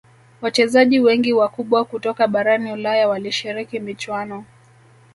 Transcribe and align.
wachezaji 0.41 0.99
wengi 0.99 1.33
wakubwa 1.33 1.85
kutoka 1.85 2.27
barani 2.27 2.71
ulaya 2.71 3.07
walishiriki 3.07 3.79
michuano 3.79 4.45